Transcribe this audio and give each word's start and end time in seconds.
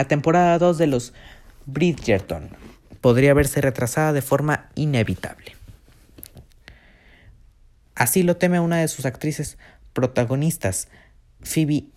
La 0.00 0.08
temporada 0.08 0.58
2 0.58 0.78
de 0.78 0.86
los 0.86 1.12
Bridgerton 1.66 2.48
podría 3.02 3.34
verse 3.34 3.60
retrasada 3.60 4.14
de 4.14 4.22
forma 4.22 4.70
inevitable. 4.74 5.54
Así 7.94 8.22
lo 8.22 8.38
teme 8.38 8.60
una 8.60 8.78
de 8.78 8.88
sus 8.88 9.04
actrices 9.04 9.58
protagonistas, 9.92 10.88
Phoebe 11.42 11.88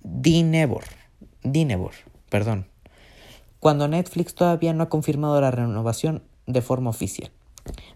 Dinevor, 0.00 0.82
perdón, 2.28 2.66
cuando 3.60 3.86
Netflix 3.86 4.34
todavía 4.34 4.72
no 4.72 4.82
ha 4.82 4.88
confirmado 4.88 5.40
la 5.40 5.52
renovación 5.52 6.24
de 6.48 6.60
forma 6.60 6.90
oficial. 6.90 7.30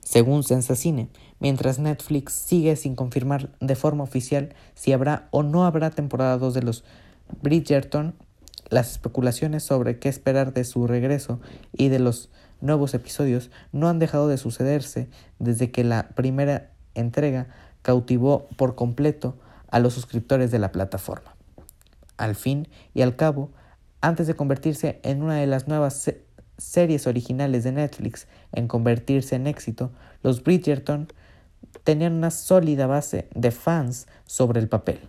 Según 0.02 0.44
Sensacine, 0.44 1.08
mientras 1.40 1.80
Netflix 1.80 2.34
sigue 2.34 2.76
sin 2.76 2.94
confirmar 2.94 3.50
de 3.58 3.74
forma 3.74 4.04
oficial 4.04 4.54
si 4.76 4.92
habrá 4.92 5.26
o 5.32 5.42
no 5.42 5.64
habrá 5.64 5.90
temporada 5.90 6.38
2 6.38 6.54
de 6.54 6.62
los 6.62 6.84
Bridgerton, 7.42 8.14
las 8.72 8.90
especulaciones 8.92 9.62
sobre 9.62 9.98
qué 9.98 10.08
esperar 10.08 10.54
de 10.54 10.64
su 10.64 10.86
regreso 10.86 11.40
y 11.74 11.90
de 11.90 11.98
los 11.98 12.30
nuevos 12.62 12.94
episodios 12.94 13.50
no 13.70 13.86
han 13.90 13.98
dejado 13.98 14.28
de 14.28 14.38
sucederse 14.38 15.10
desde 15.38 15.70
que 15.70 15.84
la 15.84 16.08
primera 16.08 16.70
entrega 16.94 17.48
cautivó 17.82 18.48
por 18.56 18.74
completo 18.74 19.36
a 19.70 19.78
los 19.78 19.92
suscriptores 19.92 20.50
de 20.50 20.58
la 20.58 20.72
plataforma. 20.72 21.36
Al 22.16 22.34
fin 22.34 22.66
y 22.94 23.02
al 23.02 23.14
cabo, 23.14 23.50
antes 24.00 24.26
de 24.26 24.36
convertirse 24.36 25.00
en 25.02 25.22
una 25.22 25.36
de 25.36 25.46
las 25.46 25.68
nuevas 25.68 26.10
series 26.56 27.06
originales 27.06 27.64
de 27.64 27.72
Netflix 27.72 28.26
en 28.52 28.68
convertirse 28.68 29.36
en 29.36 29.48
éxito, 29.48 29.92
los 30.22 30.42
Bridgerton 30.42 31.12
tenían 31.84 32.14
una 32.14 32.30
sólida 32.30 32.86
base 32.86 33.28
de 33.34 33.50
fans 33.50 34.06
sobre 34.24 34.60
el 34.60 34.68
papel, 34.70 35.00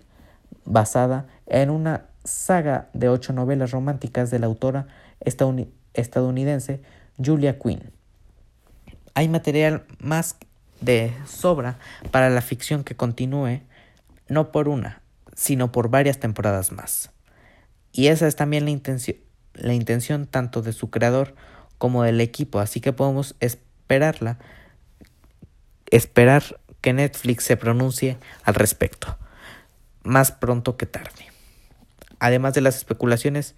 basada 0.66 1.28
en 1.46 1.70
una 1.70 2.08
saga 2.24 2.90
de 2.94 3.10
ocho 3.10 3.34
novelas 3.34 3.72
románticas 3.72 4.32
de 4.32 4.40
la 4.40 4.46
autora 4.46 4.88
estadounidense 5.22 6.82
Julia 7.24 7.60
Quinn. 7.60 7.92
Hay 9.14 9.28
material 9.28 9.86
más 10.00 10.38
de 10.82 11.14
sobra 11.26 11.78
para 12.12 12.30
la 12.30 12.42
ficción 12.42 12.84
que 12.84 12.96
continúe, 12.96 13.62
no 14.28 14.52
por 14.52 14.68
una, 14.68 15.02
sino 15.36 15.72
por 15.72 15.90
varias 15.90 16.20
temporadas 16.20 16.72
más. 16.72 17.12
Y 17.92 18.08
esa 18.08 18.28
es 18.28 18.36
también 18.36 18.66
la 18.66 18.72
intención, 18.72 19.18
la 19.54 19.74
intención 19.74 20.26
tanto 20.26 20.62
de 20.62 20.74
su 20.74 20.90
creador 20.90 21.36
como 21.78 22.04
del 22.04 22.22
equipo, 22.22 22.60
así 22.60 22.82
que 22.82 22.94
podemos 22.94 23.36
esperarla, 23.40 24.40
esperar 25.92 26.60
que 26.82 26.94
Netflix 26.94 27.44
se 27.44 27.56
pronuncie 27.56 28.18
al 28.44 28.56
respecto, 28.56 29.18
más 30.04 30.32
pronto 30.32 30.76
que 30.76 30.86
tarde. 30.86 31.33
Además 32.24 32.54
de 32.54 32.62
las 32.62 32.78
especulaciones 32.78 33.54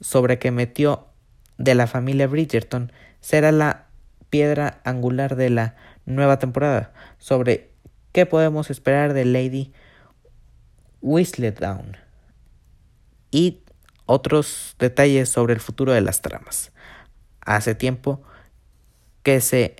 sobre 0.00 0.38
que 0.38 0.50
metió 0.50 1.08
de 1.58 1.74
la 1.74 1.86
familia 1.86 2.26
Bridgerton 2.26 2.90
será 3.20 3.52
la 3.52 3.88
piedra 4.30 4.80
angular 4.84 5.36
de 5.36 5.50
la 5.50 5.76
nueva 6.06 6.38
temporada, 6.38 6.94
sobre 7.18 7.74
qué 8.12 8.24
podemos 8.24 8.70
esperar 8.70 9.12
de 9.12 9.26
Lady 9.26 9.74
Whistledown 11.02 11.98
y 13.30 13.60
otros 14.06 14.76
detalles 14.78 15.28
sobre 15.28 15.52
el 15.52 15.60
futuro 15.60 15.92
de 15.92 16.00
las 16.00 16.22
tramas. 16.22 16.72
Hace 17.42 17.74
tiempo 17.74 18.22
que 19.24 19.42
se 19.42 19.76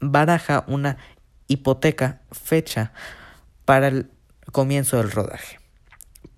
baraja 0.00 0.64
una 0.68 0.96
hipoteca 1.48 2.22
fecha 2.30 2.94
para 3.66 3.88
el 3.88 4.10
comienzo 4.52 4.96
del 4.96 5.10
rodaje. 5.10 5.61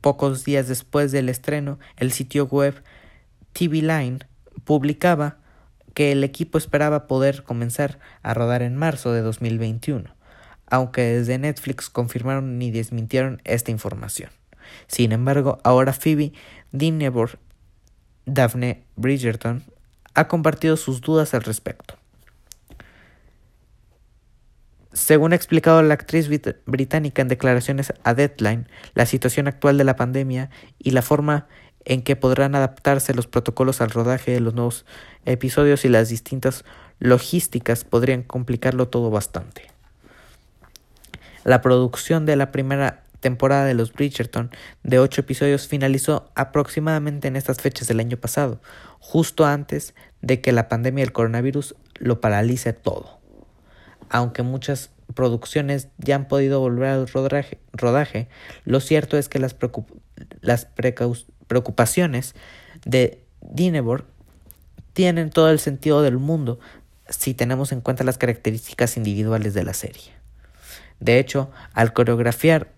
Pocos 0.04 0.44
días 0.44 0.68
después 0.68 1.12
del 1.12 1.30
estreno, 1.30 1.78
el 1.96 2.12
sitio 2.12 2.44
web 2.44 2.74
TV 3.54 3.76
Line 3.76 4.18
publicaba 4.64 5.38
que 5.94 6.12
el 6.12 6.22
equipo 6.24 6.58
esperaba 6.58 7.06
poder 7.06 7.42
comenzar 7.42 7.98
a 8.22 8.34
rodar 8.34 8.60
en 8.60 8.76
marzo 8.76 9.14
de 9.14 9.22
2021, 9.22 10.14
aunque 10.66 11.00
desde 11.00 11.38
Netflix 11.38 11.88
confirmaron 11.88 12.58
ni 12.58 12.70
desmintieron 12.70 13.40
esta 13.44 13.70
información. 13.70 14.28
Sin 14.88 15.10
embargo, 15.10 15.58
ahora 15.64 15.94
Phoebe 15.94 16.34
Dinevor, 16.70 17.38
Daphne 18.26 18.84
Bridgerton, 18.96 19.64
ha 20.12 20.28
compartido 20.28 20.76
sus 20.76 21.00
dudas 21.00 21.32
al 21.32 21.44
respecto. 21.44 21.96
Según 25.04 25.34
ha 25.34 25.36
explicado 25.36 25.82
la 25.82 25.92
actriz 25.92 26.30
británica 26.64 27.20
en 27.20 27.28
declaraciones 27.28 27.92
a 28.04 28.14
Deadline, 28.14 28.66
la 28.94 29.04
situación 29.04 29.48
actual 29.48 29.76
de 29.76 29.84
la 29.84 29.96
pandemia 29.96 30.48
y 30.78 30.92
la 30.92 31.02
forma 31.02 31.46
en 31.84 32.00
que 32.00 32.16
podrán 32.16 32.54
adaptarse 32.54 33.12
los 33.12 33.26
protocolos 33.26 33.82
al 33.82 33.90
rodaje 33.90 34.30
de 34.30 34.40
los 34.40 34.54
nuevos 34.54 34.86
episodios 35.26 35.84
y 35.84 35.90
las 35.90 36.08
distintas 36.08 36.64
logísticas 37.00 37.84
podrían 37.84 38.22
complicarlo 38.22 38.88
todo 38.88 39.10
bastante. 39.10 39.70
La 41.44 41.60
producción 41.60 42.24
de 42.24 42.36
la 42.36 42.50
primera 42.50 43.04
temporada 43.20 43.66
de 43.66 43.74
los 43.74 43.92
Bridgerton 43.92 44.50
de 44.84 45.00
ocho 45.00 45.20
episodios 45.20 45.68
finalizó 45.68 46.30
aproximadamente 46.34 47.28
en 47.28 47.36
estas 47.36 47.60
fechas 47.60 47.88
del 47.88 48.00
año 48.00 48.16
pasado, 48.16 48.58
justo 49.00 49.44
antes 49.44 49.94
de 50.22 50.40
que 50.40 50.52
la 50.52 50.70
pandemia 50.70 51.04
del 51.04 51.12
coronavirus 51.12 51.74
lo 51.98 52.22
paralice 52.22 52.72
todo. 52.72 53.22
Aunque 54.14 54.44
muchas 54.44 54.90
producciones 55.14 55.88
ya 55.98 56.14
han 56.14 56.28
podido 56.28 56.60
volver 56.60 56.88
al 56.90 57.08
rodaje, 57.08 58.28
lo 58.64 58.78
cierto 58.78 59.18
es 59.18 59.28
que 59.28 59.40
las, 59.40 59.56
preocupaciones 61.48 62.36
de 62.84 63.24
Dinebor 63.40 64.06
tienen 64.92 65.30
todo 65.30 65.50
el 65.50 65.58
sentido 65.58 66.00
del 66.00 66.18
mundo 66.18 66.60
si 67.08 67.34
tenemos 67.34 67.72
en 67.72 67.80
cuenta 67.80 68.04
las 68.04 68.16
características 68.16 68.96
individuales 68.96 69.52
de 69.52 69.64
la 69.64 69.74
serie. 69.74 70.12
De 71.00 71.18
hecho, 71.18 71.50
al 71.72 71.92
coreografiar 71.92 72.70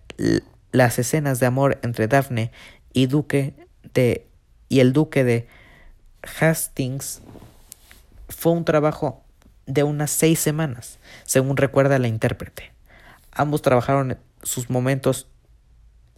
las 0.71 0.97
escenas 0.97 1.39
de 1.39 1.45
amor 1.45 1.77
entre 1.83 2.07
Daphne 2.07 2.51
y, 2.93 3.05
Duque 3.05 3.53
y 4.69 4.79
el 4.79 4.91
duque 4.91 5.23
de 5.23 5.47
Hastings 6.39 7.21
fue 8.27 8.53
un 8.53 8.65
trabajo 8.65 9.23
de 9.67 9.83
unas 9.83 10.09
seis 10.09 10.39
semanas, 10.39 10.99
según 11.23 11.57
recuerda 11.57 11.99
la 11.99 12.07
intérprete. 12.07 12.71
Ambos 13.31 13.61
trabajaron 13.61 14.17
sus 14.41 14.69
momentos 14.69 15.27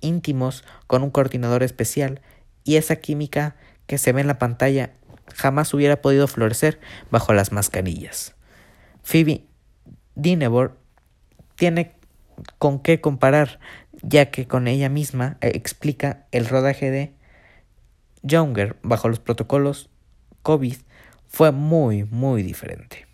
íntimos 0.01 0.63
con 0.87 1.03
un 1.03 1.09
coordinador 1.09 1.63
especial 1.63 2.21
y 2.63 2.77
esa 2.77 2.95
química 2.95 3.55
que 3.87 3.97
se 3.97 4.13
ve 4.13 4.21
en 4.21 4.27
la 4.27 4.39
pantalla 4.39 4.93
jamás 5.35 5.73
hubiera 5.73 6.01
podido 6.01 6.27
florecer 6.27 6.79
bajo 7.11 7.33
las 7.33 7.51
mascarillas. 7.51 8.35
Phoebe 9.03 9.43
Dinevor 10.15 10.77
tiene 11.55 11.93
con 12.57 12.79
qué 12.79 13.01
comparar, 13.01 13.59
ya 14.01 14.31
que 14.31 14.47
con 14.47 14.67
ella 14.67 14.89
misma 14.89 15.37
eh, 15.41 15.51
explica 15.55 16.25
el 16.31 16.45
rodaje 16.47 16.91
de 16.91 17.13
Younger 18.21 18.77
bajo 18.81 19.09
los 19.09 19.19
protocolos 19.19 19.89
COVID 20.41 20.75
fue 21.27 21.51
muy, 21.51 22.05
muy 22.05 22.43
diferente. 22.43 23.08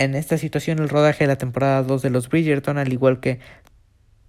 En 0.00 0.14
esta 0.14 0.38
situación 0.38 0.78
el 0.78 0.88
rodaje 0.88 1.24
de 1.24 1.28
la 1.28 1.36
temporada 1.36 1.82
2 1.82 2.00
de 2.00 2.08
los 2.08 2.30
Bridgerton, 2.30 2.78
al 2.78 2.90
igual 2.90 3.20
que 3.20 3.38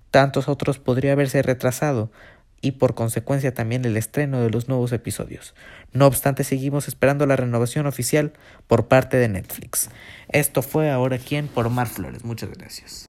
tantos 0.10 0.50
otros, 0.50 0.80
podría 0.80 1.14
haberse 1.14 1.42
retrasado 1.42 2.12
y 2.60 2.72
por 2.72 2.94
consecuencia 2.94 3.54
también 3.54 3.86
el 3.86 3.96
estreno 3.96 4.42
de 4.42 4.50
los 4.50 4.68
nuevos 4.68 4.92
episodios. 4.92 5.56
No 5.94 6.08
obstante, 6.08 6.44
seguimos 6.44 6.90
esperando 6.90 7.26
la 7.26 7.38
renovación 7.38 7.86
oficial 7.86 8.34
por 8.68 8.90
parte 8.90 9.16
de 9.16 9.30
Netflix. 9.30 9.90
Esto 10.28 10.62
fue 10.62 10.92
ahora 10.92 11.18
quien 11.18 11.48
por 11.48 11.70
Mar 11.70 11.88
Flores. 11.88 12.26
Muchas 12.26 12.50
gracias. 12.50 13.00